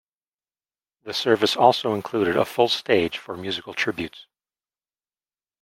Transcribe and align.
The 1.03 1.13
service 1.13 1.55
also 1.55 1.93
included 1.93 2.35
a 2.35 2.43
full 2.43 2.69
stage 2.69 3.19
for 3.19 3.37
musical 3.37 3.75
tributes. 3.75 4.25